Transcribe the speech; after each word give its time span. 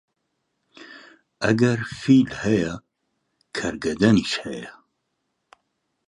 ئەگەر 1.43 1.79
فیل 2.01 2.29
هەیە، 2.43 2.73
کەرگەدەنیش 3.57 4.33
هەیە 4.45 4.71